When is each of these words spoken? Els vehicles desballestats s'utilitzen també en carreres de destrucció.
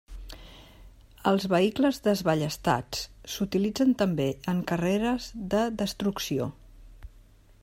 Els 1.31 1.45
vehicles 1.51 1.99
desballestats 2.07 3.05
s'utilitzen 3.35 3.95
també 4.03 4.29
en 4.55 4.67
carreres 4.73 5.33
de 5.55 5.65
destrucció. 5.85 6.53